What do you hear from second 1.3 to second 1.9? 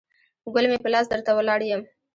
ولاړ یم